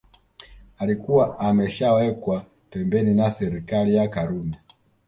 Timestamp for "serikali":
3.31-3.95